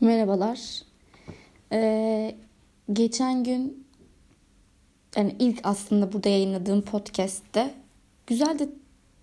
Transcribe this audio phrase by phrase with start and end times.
[0.00, 0.82] Merhabalar.
[1.72, 2.34] Ee,
[2.92, 3.86] geçen gün
[5.16, 7.74] yani ilk aslında burada yayınladığım podcast'te
[8.26, 8.68] güzel de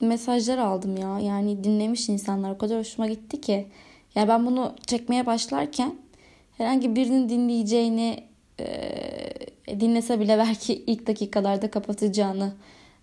[0.01, 1.19] mesajlar aldım ya.
[1.19, 3.67] Yani dinlemiş insanlar o kadar hoşuma gitti ki.
[4.15, 5.95] Yani ben bunu çekmeye başlarken
[6.57, 8.23] herhangi birinin dinleyeceğini
[8.59, 12.53] e, dinlese bile belki ilk dakikalarda kapatacağını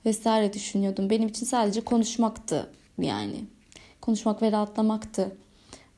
[0.06, 1.10] vesaire düşünüyordum.
[1.10, 3.36] Benim için sadece konuşmaktı yani.
[4.00, 5.36] Konuşmak ve rahatlamaktı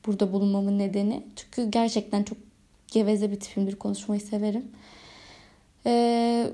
[0.07, 1.23] burada bulunmamın nedeni.
[1.35, 2.37] Çünkü gerçekten çok
[2.87, 3.75] geveze bir tipimdir.
[3.75, 4.65] Konuşmayı severim.
[5.85, 6.47] Ee,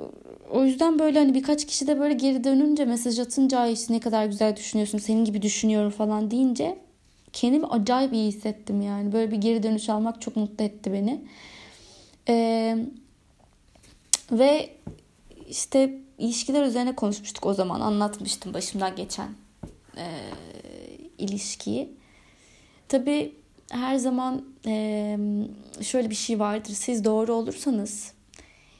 [0.51, 4.25] o yüzden böyle hani birkaç kişi de böyle geri dönünce mesaj atınca işte ne kadar
[4.25, 6.77] güzel düşünüyorsun senin gibi düşünüyorum falan deyince
[7.33, 9.13] kendimi acayip iyi hissettim yani.
[9.13, 11.21] Böyle bir geri dönüş almak çok mutlu etti beni.
[12.29, 12.77] Ee,
[14.31, 14.69] ve
[15.49, 19.29] işte ilişkiler üzerine konuşmuştuk o zaman anlatmıştım başımdan geçen
[19.97, 20.05] e,
[21.17, 21.89] ilişkiyi.
[22.87, 23.35] Tabii
[23.71, 25.17] her zaman e,
[25.81, 26.73] şöyle bir şey vardır.
[26.73, 28.13] Siz doğru olursanız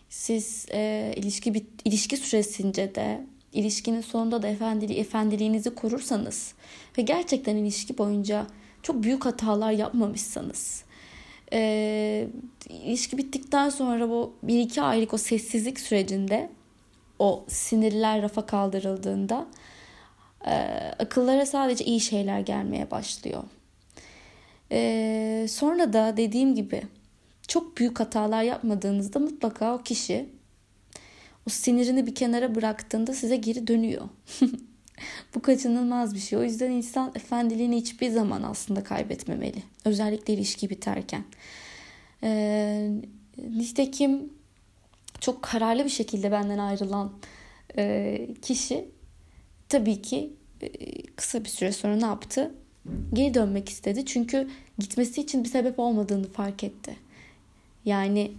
[0.09, 6.53] siz e, ilişki bit, ilişki süresince de ilişkinin sonunda da efendili, efendiliğinizi korursanız
[6.97, 8.47] ve gerçekten ilişki boyunca
[8.83, 10.83] çok büyük hatalar yapmamışsanız
[11.53, 12.27] e,
[12.69, 16.49] ilişki bittikten sonra bu bir iki aylık o sessizlik sürecinde
[17.19, 19.47] o sinirler rafa kaldırıldığında
[20.45, 20.53] e,
[20.99, 23.43] akıllara sadece iyi şeyler gelmeye başlıyor.
[24.73, 26.81] Ee, sonra da dediğim gibi
[27.47, 30.29] çok büyük hatalar yapmadığınızda mutlaka o kişi
[31.47, 34.09] o sinirini bir kenara bıraktığında size geri dönüyor.
[35.35, 36.39] Bu kaçınılmaz bir şey.
[36.39, 39.63] O yüzden insan efendiliğini hiçbir zaman aslında kaybetmemeli.
[39.85, 41.23] Özellikle ilişki biterken.
[42.23, 42.91] Ee,
[43.37, 44.33] nitekim
[45.19, 47.13] çok kararlı bir şekilde benden ayrılan
[47.77, 48.89] e, kişi
[49.69, 52.55] tabii ki e, kısa bir süre sonra ne yaptı?
[53.13, 54.05] Geri dönmek istedi.
[54.05, 56.95] Çünkü gitmesi için bir sebep olmadığını fark etti.
[57.85, 58.31] Yani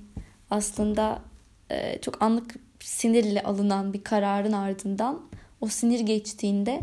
[0.50, 1.22] aslında
[1.70, 5.20] e, çok anlık sinirle alınan bir kararın ardından
[5.60, 6.80] o sinir geçtiğinde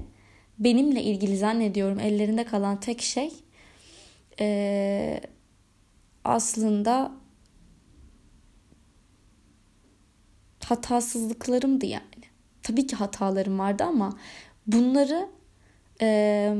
[0.60, 3.32] benimle ilgili zannediyorum ellerinde kalan tek şey
[4.40, 5.22] e,
[6.24, 7.12] aslında
[10.66, 12.04] hatasızlıklarımdı yani.
[12.64, 14.18] Tabii ki hatalarım vardı ama
[14.68, 15.30] bunları
[16.02, 16.56] e,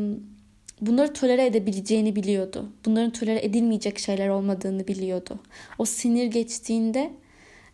[0.82, 2.70] bunları tolere edebileceğini biliyordu.
[2.86, 5.40] Bunların tolere edilmeyecek şeyler olmadığını biliyordu.
[5.78, 7.12] O sinir geçtiğinde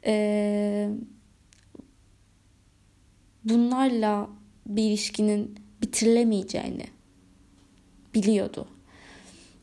[0.06, 0.90] e,
[3.44, 4.29] bunlarla
[4.66, 6.85] bir ilişkinin bitirilemeyeceğini
[8.13, 8.68] biliyordu.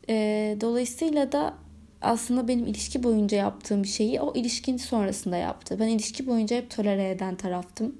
[0.09, 1.53] E, dolayısıyla da
[2.01, 5.77] aslında benim ilişki boyunca yaptığım şeyi o ilişkin sonrasında yaptı.
[5.79, 7.95] Ben ilişki boyunca hep tolere eden taraftım.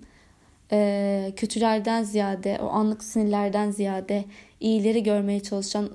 [0.71, 4.25] E, kötülerden ziyade, o anlık sinirlerden ziyade
[4.59, 5.89] iyileri görmeye çalışan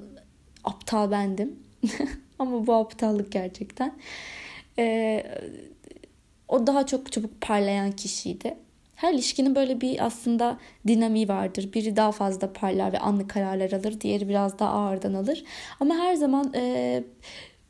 [0.65, 1.59] aptal bendim.
[2.39, 3.95] Ama bu aptallık gerçekten.
[4.79, 5.25] Ee,
[6.49, 8.57] o daha çok çabuk parlayan kişiydi.
[8.97, 11.73] Her ilişkinin böyle bir aslında dinamiği vardır.
[11.75, 14.01] Biri daha fazla parlar ve anlık kararlar alır.
[14.01, 15.45] Diğeri biraz daha ağırdan alır.
[15.81, 17.03] Ama her zaman e,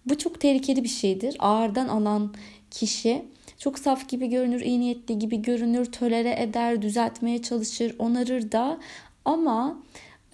[0.06, 1.36] bu çok tehlikeli bir şeydir.
[1.38, 2.34] Ağırdan alan
[2.70, 3.24] kişi
[3.60, 8.80] çok saf gibi görünür, iyi niyetli gibi görünür, tolere eder, düzeltmeye çalışır, onarır da
[9.24, 9.82] ama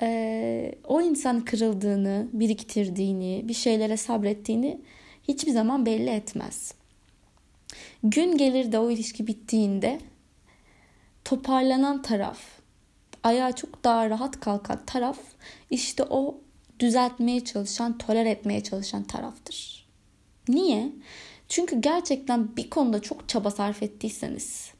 [0.03, 4.81] e, o insan kırıldığını, biriktirdiğini, bir şeylere sabrettiğini
[5.29, 6.75] hiçbir zaman belli etmez.
[8.03, 10.01] Gün gelir de o ilişki bittiğinde
[11.25, 12.39] toparlanan taraf,
[13.23, 15.19] ayağa çok daha rahat kalkan taraf
[15.71, 16.41] işte o
[16.81, 19.87] düzeltmeye çalışan, toler etmeye çalışan taraftır.
[20.49, 20.93] Niye?
[21.49, 24.71] Çünkü gerçekten bir konuda çok çaba sarf ettiyseniz,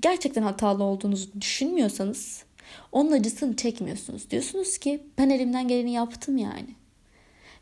[0.00, 2.44] gerçekten hatalı olduğunuzu düşünmüyorsanız
[2.92, 4.30] onun acısını çekmiyorsunuz.
[4.30, 6.74] Diyorsunuz ki ben elimden geleni yaptım yani.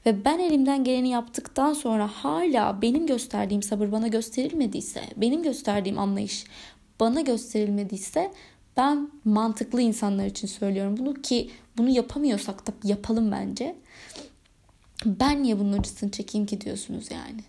[0.07, 6.45] Ve ben elimden geleni yaptıktan sonra hala benim gösterdiğim sabır bana gösterilmediyse, benim gösterdiğim anlayış
[7.01, 8.33] bana gösterilmediyse
[8.77, 13.77] ben mantıklı insanlar için söylüyorum bunu ki bunu yapamıyorsak da yapalım bence.
[15.07, 17.41] Ben niye bunun acısını çekeyim ki diyorsunuz yani.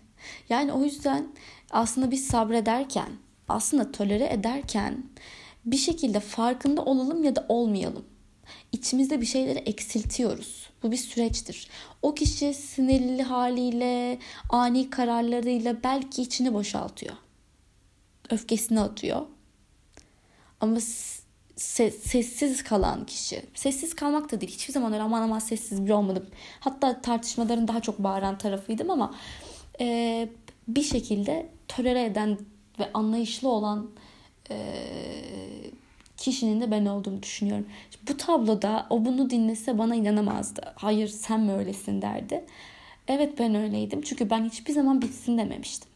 [0.48, 1.28] Yani o yüzden
[1.70, 3.08] aslında biz sabrederken,
[3.48, 5.04] aslında tolere ederken
[5.64, 8.04] bir şekilde farkında olalım ya da olmayalım.
[8.72, 10.70] İçimizde bir şeyleri eksiltiyoruz.
[10.82, 11.68] Bu bir süreçtir.
[12.02, 14.18] O kişi sinirli haliyle,
[14.50, 17.14] ani kararlarıyla belki içini boşaltıyor.
[18.30, 19.22] Öfkesini atıyor.
[20.60, 20.78] Ama
[21.56, 23.42] sessiz kalan kişi.
[23.54, 24.52] Sessiz kalmak da değil.
[24.52, 26.26] Hiçbir zaman öyle aman aman sessiz bir olmadım.
[26.60, 29.14] Hatta tartışmaların daha çok bağıran tarafıydım ama
[29.82, 30.28] e,
[30.68, 32.38] bir şekilde tolere eden
[32.78, 33.90] ve anlayışlı olan
[36.16, 37.66] kişinin de ben olduğumu düşünüyorum.
[38.08, 40.72] Bu tabloda o bunu dinlese bana inanamazdı.
[40.74, 42.44] Hayır sen mi öylesin derdi.
[43.08, 44.02] Evet ben öyleydim.
[44.02, 45.88] Çünkü ben hiçbir zaman bitsin dememiştim.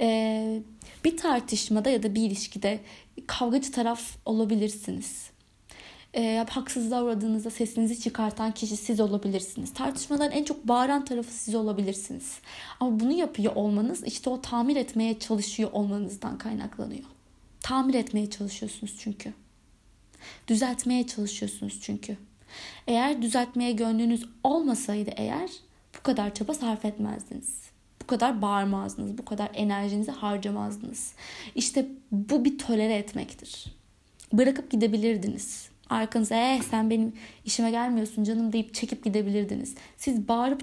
[0.00, 0.60] Ee,
[1.04, 2.80] bir tartışmada ya da bir ilişkide
[3.26, 5.30] kavgacı taraf olabilirsiniz.
[6.14, 9.74] Ee, haksızlığa uğradığınızda sesinizi çıkartan kişi siz olabilirsiniz.
[9.74, 12.38] Tartışmaların en çok bağıran tarafı siz olabilirsiniz.
[12.80, 17.04] Ama bunu yapıyor olmanız işte o tamir etmeye çalışıyor olmanızdan kaynaklanıyor.
[17.60, 19.32] Tamir etmeye çalışıyorsunuz çünkü.
[20.48, 22.16] Düzeltmeye çalışıyorsunuz çünkü.
[22.86, 25.50] Eğer düzeltmeye gönlünüz olmasaydı eğer
[25.98, 27.62] bu kadar çaba sarf etmezdiniz.
[28.02, 31.12] Bu kadar bağırmazdınız, bu kadar enerjinizi harcamazdınız.
[31.54, 33.64] İşte bu bir tolere etmektir.
[34.32, 35.71] Bırakıp gidebilirdiniz.
[35.92, 37.12] Arkanıza eh sen benim
[37.44, 39.74] işime gelmiyorsun canım deyip çekip gidebilirdiniz.
[39.96, 40.62] Siz bağırıp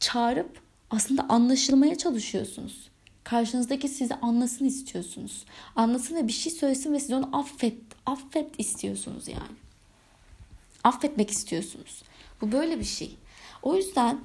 [0.00, 0.60] çağırıp
[0.90, 2.90] aslında anlaşılmaya çalışıyorsunuz.
[3.24, 5.44] Karşınızdaki sizi anlasın istiyorsunuz.
[5.76, 9.56] Anlasın ve bir şey söylesin ve siz onu affet, affet istiyorsunuz yani.
[10.84, 12.02] Affetmek istiyorsunuz.
[12.40, 13.16] Bu böyle bir şey.
[13.62, 14.20] O yüzden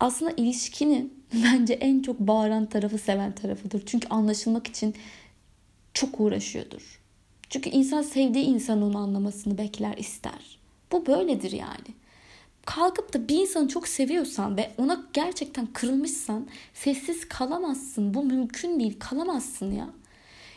[0.00, 3.82] aslında ilişkinin bence en çok bağıran tarafı seven tarafıdır.
[3.86, 4.94] Çünkü anlaşılmak için
[5.94, 7.00] çok uğraşıyordur.
[7.50, 10.58] Çünkü insan sevdiği insanın onu anlamasını bekler, ister.
[10.92, 11.94] Bu böyledir yani.
[12.64, 18.14] Kalkıp da bir insanı çok seviyorsan ve ona gerçekten kırılmışsan sessiz kalamazsın.
[18.14, 18.96] Bu mümkün değil.
[18.98, 19.88] Kalamazsın ya.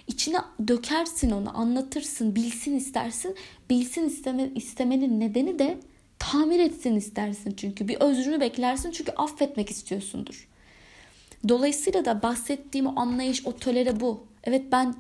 [0.07, 0.37] İçine
[0.67, 3.35] dökersin onu, anlatırsın, bilsin istersin.
[3.69, 5.77] Bilsin isteme, istemenin nedeni de
[6.19, 7.87] tamir etsin istersin çünkü.
[7.87, 10.47] Bir özrünü beklersin çünkü affetmek istiyorsundur.
[11.49, 14.23] Dolayısıyla da bahsettiğim o anlayış, o tolere bu.
[14.43, 14.95] Evet ben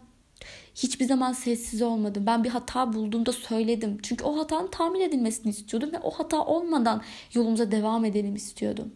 [0.83, 2.25] hiçbir zaman sessiz olmadım.
[2.25, 3.97] Ben bir hata bulduğumda söyledim.
[4.03, 7.01] Çünkü o hatanın tamir edilmesini istiyordum ve o hata olmadan
[7.33, 8.93] yolumuza devam edelim istiyordum.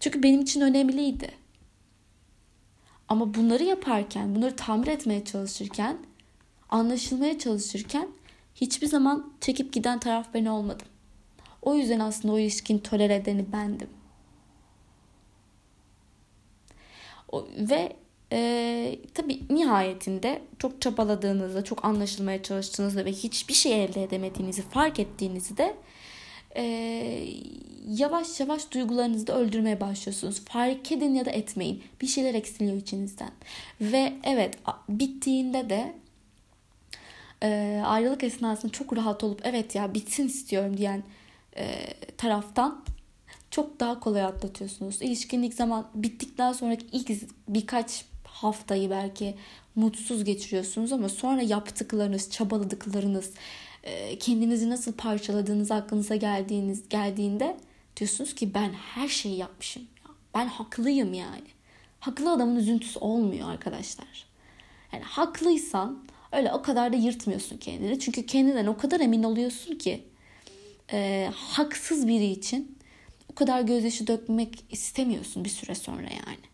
[0.00, 1.30] Çünkü benim için önemliydi.
[3.08, 5.98] Ama bunları yaparken, bunları tamir etmeye çalışırken,
[6.68, 8.08] anlaşılmaya çalışırken
[8.54, 10.86] hiçbir zaman çekip giden taraf ben olmadım.
[11.62, 13.88] O yüzden aslında o ilişkin tolere edeni bendim.
[17.56, 17.96] Ve
[18.32, 25.76] e, tabii nihayetinde çok çabaladığınızda, çok anlaşılmaya çalıştığınızda ve hiçbir şey elde edemediğinizi fark ettiğinizde
[26.56, 26.64] e,
[27.88, 30.44] yavaş yavaş duygularınızı da öldürmeye başlıyorsunuz.
[30.44, 31.82] Fark edin ya da etmeyin.
[32.00, 33.30] Bir şeyler eksiliyor içinizden.
[33.80, 34.58] Ve evet
[34.88, 35.94] bittiğinde de
[37.42, 41.02] e, ayrılık esnasında çok rahat olup evet ya bitsin istiyorum diyen
[41.56, 41.84] e,
[42.16, 42.84] taraftan
[43.50, 45.02] çok daha kolay atlatıyorsunuz.
[45.02, 47.10] İlişkinin zaman bittikten sonraki ilk
[47.48, 48.04] birkaç
[48.42, 49.34] haftayı belki
[49.74, 53.30] mutsuz geçiriyorsunuz ama sonra yaptıklarınız, çabaladıklarınız,
[53.82, 57.56] e, kendinizi nasıl parçaladığınız aklınıza geldiğiniz geldiğinde
[57.96, 59.82] diyorsunuz ki ben her şeyi yapmışım.
[60.34, 61.48] Ben haklıyım yani.
[62.00, 64.26] Haklı adamın üzüntüsü olmuyor arkadaşlar.
[64.92, 67.98] Yani haklıysan öyle o kadar da yırtmıyorsun kendini.
[67.98, 70.04] Çünkü kendinden o kadar emin oluyorsun ki
[70.92, 72.78] e, haksız biri için
[73.32, 76.44] o kadar gözyaşı dökmek istemiyorsun bir süre sonra yani.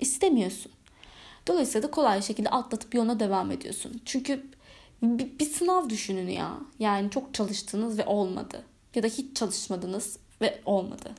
[0.00, 0.72] İstemiyorsun.
[1.48, 4.00] Dolayısıyla da kolay şekilde atlatıp yoluna devam ediyorsun.
[4.04, 4.46] Çünkü
[5.02, 6.58] bir, bir sınav düşünün ya.
[6.78, 8.62] Yani çok çalıştınız ve olmadı.
[8.94, 11.10] Ya da hiç çalışmadınız ve olmadı.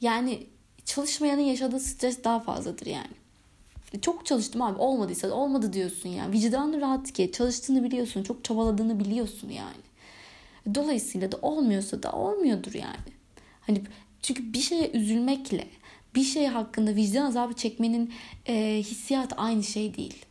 [0.00, 0.46] Yani
[0.84, 3.10] çalışmayanın yaşadığı stres daha fazladır yani.
[4.02, 6.32] Çok çalıştım abi olmadıysa da olmadı diyorsun yani.
[6.32, 8.22] Vicdanı rahat ki çalıştığını biliyorsun.
[8.22, 9.82] Çok çabaladığını biliyorsun yani.
[10.74, 13.12] Dolayısıyla da olmuyorsa da olmuyordur yani.
[13.60, 13.82] Hani
[14.22, 15.68] çünkü bir şeye üzülmekle
[16.14, 18.14] bir şey hakkında vicdan azabı çekmenin
[18.46, 20.24] e, hissiyatı aynı şey değil.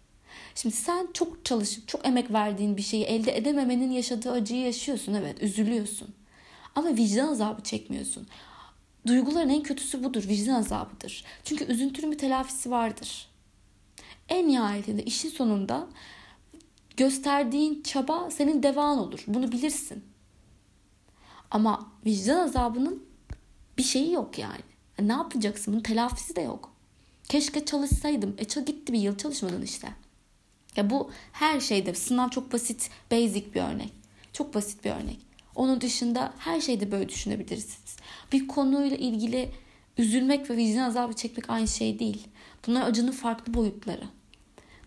[0.55, 5.43] Şimdi sen çok çalışıp çok emek verdiğin bir şeyi elde edememenin yaşadığı acıyı yaşıyorsun evet
[5.43, 6.07] üzülüyorsun.
[6.75, 8.27] Ama vicdan azabı çekmiyorsun.
[9.07, 11.25] Duyguların en kötüsü budur vicdan azabıdır.
[11.43, 13.27] Çünkü üzüntünün bir telafisi vardır.
[14.29, 15.87] En nihayetinde işin sonunda
[16.97, 19.23] gösterdiğin çaba senin devan olur.
[19.27, 20.03] Bunu bilirsin.
[21.51, 23.03] Ama vicdan azabının
[23.77, 24.70] bir şeyi yok yani.
[24.99, 25.73] E ne yapacaksın?
[25.73, 26.73] Bunun telafisi de yok.
[27.29, 28.35] Keşke çalışsaydım.
[28.37, 29.87] E gitti bir yıl çalışmadın işte.
[30.75, 33.93] Ya bu her şeyde sınav çok basit, basic bir örnek.
[34.33, 35.19] Çok basit bir örnek.
[35.55, 37.97] Onun dışında her şeyde böyle düşünebilirsiniz.
[38.31, 39.51] Bir konuyla ilgili
[39.97, 42.27] üzülmek ve vicdan azabı çekmek aynı şey değil.
[42.67, 44.03] Bunlar acının farklı boyutları.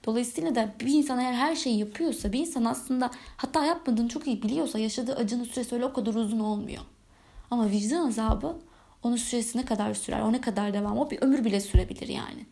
[0.04, 4.42] Dolayısıyla da bir insan eğer her şeyi yapıyorsa bir insan aslında hata yapmadığını çok iyi
[4.42, 6.82] biliyorsa yaşadığı acının süresi öyle o kadar uzun olmuyor.
[7.50, 8.56] Ama vicdan azabı
[9.04, 12.46] onun süresi ne kadar sürer, o ne kadar devam, o bir ömür bile sürebilir yani.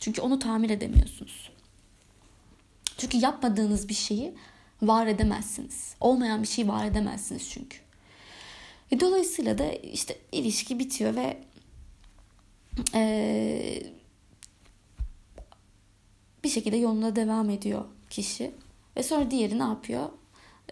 [0.00, 1.50] Çünkü onu tamir edemiyorsunuz.
[2.98, 4.34] Çünkü yapmadığınız bir şeyi
[4.82, 5.94] var edemezsiniz.
[6.00, 7.78] Olmayan bir şeyi var edemezsiniz çünkü.
[8.90, 11.38] E, dolayısıyla da işte ilişki bitiyor ve
[12.94, 13.82] e,
[16.44, 18.50] bir şekilde yoluna devam ediyor kişi.
[18.96, 20.08] Ve sonra diğeri ne yapıyor?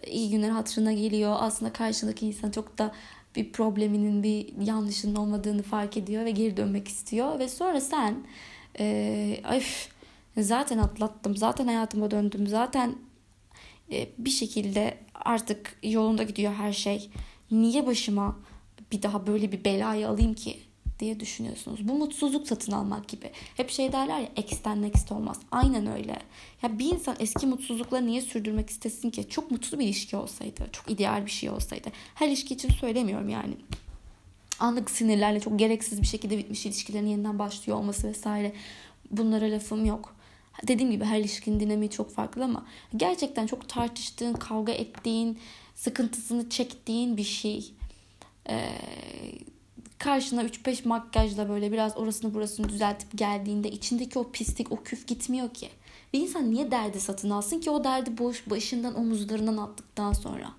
[0.07, 1.35] İyi günler hatırına geliyor.
[1.39, 2.93] Aslında karşındaki insan çok da
[3.37, 7.39] bir probleminin bir yanlışının olmadığını fark ediyor ve geri dönmek istiyor.
[7.39, 8.15] Ve sonra sen
[8.79, 9.63] e, ay
[10.37, 12.95] zaten atlattım zaten hayatıma döndüm zaten
[13.91, 17.09] e, bir şekilde artık yolunda gidiyor her şey.
[17.51, 18.39] Niye başıma
[18.91, 20.66] bir daha böyle bir belayı alayım ki
[20.99, 21.87] diye düşünüyorsunuz.
[21.87, 23.31] Bu mutsuzluk satın almak gibi.
[23.57, 25.39] Hep şey derler ya ex'ten next olmaz.
[25.51, 26.19] Aynen öyle.
[26.61, 29.29] Ya bir insan eski mutsuzlukları niye sürdürmek istesin ki?
[29.29, 31.89] Çok mutlu bir ilişki olsaydı, çok ideal bir şey olsaydı.
[32.15, 33.53] Her ilişki için söylemiyorum yani.
[34.59, 38.53] Anlık sinirlerle çok gereksiz bir şekilde bitmiş ilişkilerin yeniden başlıyor olması vesaire.
[39.11, 40.15] Bunlara lafım yok.
[40.67, 42.65] Dediğim gibi her ilişkinin dinamiği çok farklı ama
[42.97, 45.39] gerçekten çok tartıştığın, kavga ettiğin,
[45.75, 47.71] sıkıntısını çektiğin bir şey.
[48.49, 48.69] Ee,
[49.99, 55.49] karşına 3-5 makyajla böyle biraz orasını burasını düzeltip geldiğinde içindeki o pislik, o küf gitmiyor
[55.49, 55.69] ki.
[56.13, 60.51] Bir insan niye derdi satın alsın ki o derdi boş başından omuzlarından attıktan sonra.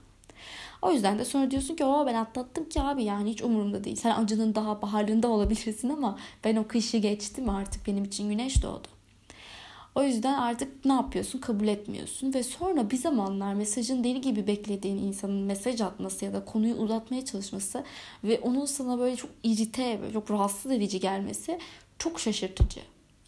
[0.82, 3.96] O yüzden de sonra diyorsun ki o ben atlattım ki abi yani hiç umurumda değil.
[3.96, 8.97] Sen acının daha baharında olabilirsin ama ben o kışı geçtim artık benim için güneş doğdu.
[9.98, 11.38] O yüzden artık ne yapıyorsun?
[11.38, 16.44] Kabul etmiyorsun ve sonra bir zamanlar mesajın deli gibi beklediğin insanın mesaj atması ya da
[16.44, 17.84] konuyu uzatmaya çalışması
[18.24, 21.58] ve onun sana böyle çok irite, çok rahatsız edici gelmesi
[21.98, 22.80] çok şaşırtıcı.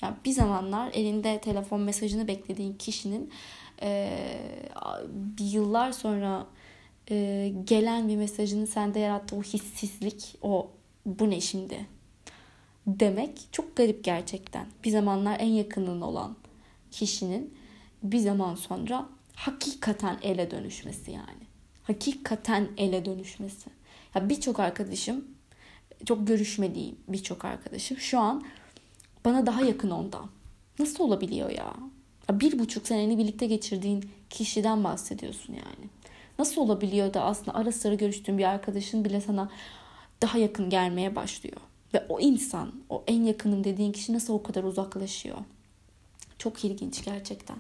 [0.03, 3.31] Yani bir zamanlar elinde telefon mesajını beklediğin kişinin
[3.83, 4.11] e,
[5.41, 6.47] yıllar sonra
[7.11, 10.71] e, gelen bir mesajını sende yarattığı o hissizlik, o
[11.07, 11.87] bu ne şimdi
[12.87, 14.67] demek çok garip gerçekten.
[14.85, 16.37] Bir zamanlar en yakının olan
[16.91, 17.55] kişinin
[18.03, 21.47] bir zaman sonra hakikaten ele dönüşmesi yani.
[21.83, 23.71] Hakikaten ele dönüşmesi.
[24.15, 25.25] Ya birçok arkadaşım,
[26.05, 28.45] çok görüşmediğim birçok arkadaşım şu an
[29.25, 30.31] bana daha yakın ondan.
[30.79, 31.75] Nasıl olabiliyor ya?
[32.29, 35.91] ya bir buçuk seneni birlikte geçirdiğin kişiden bahsediyorsun yani.
[36.39, 39.51] Nasıl olabiliyor da aslında ara sıra görüştüğün bir arkadaşın bile sana
[40.23, 41.61] daha yakın gelmeye başlıyor.
[41.95, 45.37] Ve o insan, o en yakının dediğin kişi nasıl o kadar uzaklaşıyor?
[46.41, 47.57] Çok ilginç gerçekten.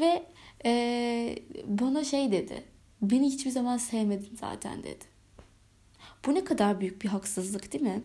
[0.00, 0.26] Ve
[0.64, 2.64] e, bana şey dedi.
[3.02, 5.04] Beni hiçbir zaman sevmedin zaten dedi.
[6.26, 8.02] Bu ne kadar büyük bir haksızlık değil mi?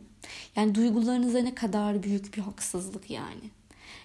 [0.55, 3.49] Yani duygularınıza ne kadar büyük bir haksızlık yani.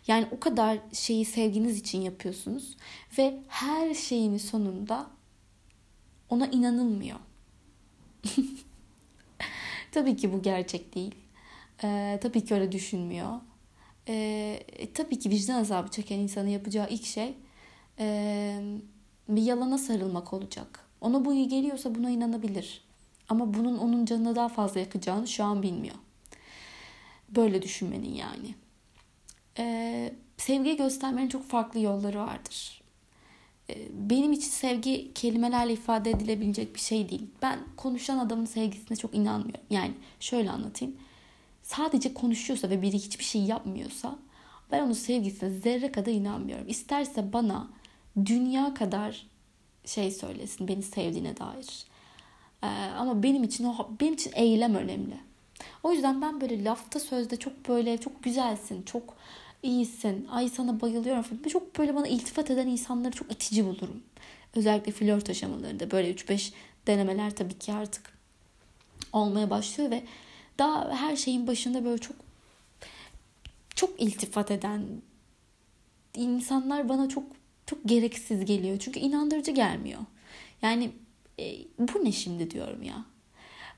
[0.07, 2.77] Yani o kadar şeyi sevginiz için yapıyorsunuz
[3.19, 5.11] ve her şeyin sonunda
[6.29, 7.19] ona inanılmıyor.
[9.93, 11.15] tabii ki bu gerçek değil.
[11.85, 13.41] Ee, tabii ki öyle düşünmüyor.
[14.09, 17.35] Ee, e, tabii ki vicdan azabı çeken insanın yapacağı ilk şey
[17.99, 18.61] e,
[19.29, 20.87] bir yalana sarılmak olacak.
[21.01, 22.85] Ona bu iyi geliyorsa buna inanabilir.
[23.29, 25.95] Ama bunun onun canına daha fazla yakacağını şu an bilmiyor.
[27.29, 28.55] Böyle düşünmenin yani.
[29.59, 32.83] Ee, sevgi göstermenin çok farklı yolları vardır.
[33.71, 37.27] Ee, benim için sevgi kelimelerle ifade edilebilecek bir şey değil.
[37.43, 39.65] Ben konuşan adamın sevgisine çok inanmıyorum.
[39.71, 40.97] Yani şöyle anlatayım
[41.77, 44.19] sadece konuşuyorsa ve biri hiçbir şey yapmıyorsa
[44.73, 46.69] ben onun sevgisine zerre kadar inanmıyorum.
[46.69, 47.69] İsterse bana
[48.27, 49.27] dünya kadar
[49.85, 51.85] şey söylesin beni sevdiğine dair.
[52.63, 52.67] Ee,
[52.99, 55.17] ama benim için o benim için eylem önemli.
[55.83, 59.17] O yüzden ben böyle lafta sözde çok böyle çok güzelsin, çok
[59.63, 61.43] iyisin, ay sana bayılıyorum falan.
[61.43, 64.03] Çok böyle bana iltifat eden insanları çok itici bulurum.
[64.57, 66.53] Özellikle flört aşamalarında böyle 3-5
[66.87, 68.13] denemeler tabii ki artık
[69.13, 70.03] olmaya başlıyor ve
[70.61, 72.17] daha her şeyin başında böyle çok
[73.75, 74.83] çok iltifat eden
[76.15, 77.25] insanlar bana çok
[77.67, 78.79] çok gereksiz geliyor.
[78.79, 80.01] Çünkü inandırıcı gelmiyor.
[80.63, 80.93] Yani
[81.39, 83.05] e, bu ne şimdi diyorum ya.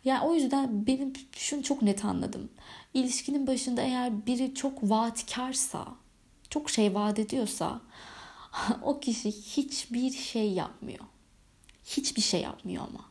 [0.05, 2.49] Yani o yüzden benim şunu çok net anladım.
[2.95, 5.87] İlişkinin başında eğer biri çok vaatkarsa,
[6.51, 7.81] çok şey vaat ediyorsa
[8.83, 11.05] o kişi hiçbir şey yapmıyor.
[11.85, 13.05] Hiçbir şey yapmıyor ama.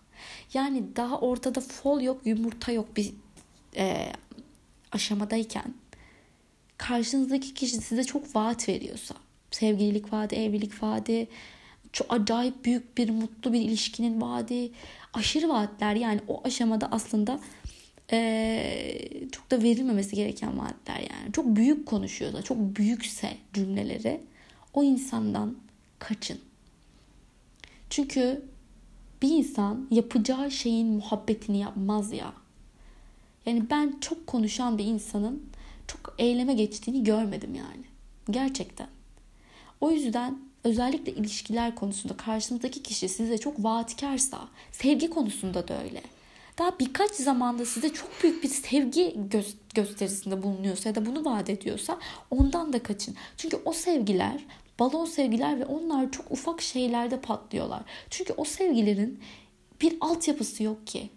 [0.54, 3.14] Yani daha ortada fol yok, yumurta yok bir
[3.76, 4.14] e,
[4.92, 5.74] aşamadayken
[6.78, 9.16] karşınızdaki kişi size çok vaat veriyorsa
[9.52, 11.28] sevgililik vaadi, evlilik vaadi,
[11.94, 14.72] çok acayip büyük bir mutlu bir ilişkinin vaadi,
[15.14, 17.40] aşırı vaatler yani o aşamada aslında
[18.14, 21.32] ee, çok da verilmemesi gereken vaatler yani.
[21.34, 24.22] Çok büyük konuşuyorsa, çok büyükse cümleleri
[24.74, 25.56] o insandan
[26.00, 26.40] kaçın.
[27.90, 28.42] Çünkü
[29.22, 32.34] bir insan yapacağı şeyin muhabbetini yapmaz ya.
[33.46, 35.50] Yani ben çok konuşan bir insanın
[35.88, 37.84] çok eyleme geçtiğini görmedim yani.
[38.30, 38.88] Gerçekten.
[39.82, 46.02] O yüzden özellikle ilişkiler konusunda karşınızdaki kişi size çok vaatkarsa, sevgi konusunda da öyle.
[46.58, 51.50] Daha birkaç zamanda size çok büyük bir sevgi gö- gösterisinde bulunuyorsa ya da bunu vaat
[51.50, 52.00] ediyorsa
[52.32, 53.16] ondan da kaçın.
[53.38, 54.46] Çünkü o sevgiler
[54.80, 57.82] balon sevgiler ve onlar çok ufak şeylerde patlıyorlar.
[58.10, 59.20] Çünkü o sevgilerin
[59.82, 61.10] bir altyapısı yok ki.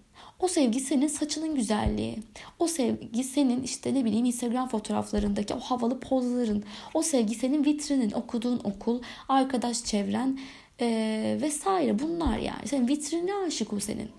[0.44, 2.18] O sevgi senin saçının güzelliği.
[2.58, 6.64] O sevgi senin işte ne bileyim Instagram fotoğraflarındaki o havalı pozların.
[6.94, 10.38] O sevgi senin vitrinin, okuduğun okul, arkadaş çevren
[10.80, 12.66] ee, vesaire bunlar yani.
[12.68, 14.10] Senin vitrinine aşık o senin.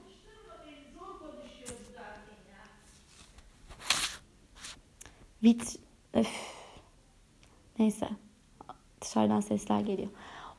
[5.44, 5.80] Vit...
[7.80, 8.10] Neyse.
[9.02, 10.10] Dışarıdan sesler geliyor.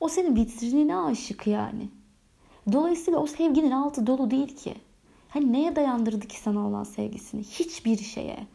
[0.00, 1.88] O senin vitrinine aşık yani.
[2.72, 4.74] Dolayısıyla o sevginin altı dolu değil ki.
[5.36, 7.42] Hani neye dayandırdı ki sana olan sevgisini?
[7.42, 8.46] Hiçbir şeye.